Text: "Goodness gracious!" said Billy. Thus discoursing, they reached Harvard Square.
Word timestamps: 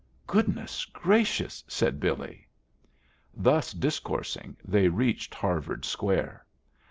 "Goodness 0.25 0.85
gracious!" 0.85 1.63
said 1.67 1.99
Billy. 1.99 2.47
Thus 3.35 3.71
discoursing, 3.71 4.57
they 4.65 4.87
reached 4.87 5.35
Harvard 5.35 5.85
Square. 5.85 6.43